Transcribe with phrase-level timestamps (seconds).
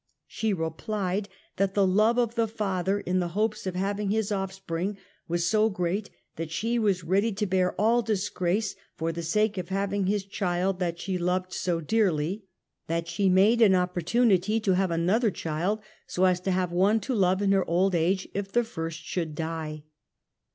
[0.25, 4.97] She replied that the love of the father in the hopes of having his offspring
[5.27, 9.69] was so great that she pvas ready to bear all disgrace for the sake of
[9.69, 12.45] having ^ his child that she loved so dearly,
[12.87, 13.73] that she made an.
[13.73, 13.95] 64 UNMASKED.
[13.95, 17.01] \ /opportunity to have another child, so as to have one ^!
[17.03, 19.83] to love in her old age if the first should die.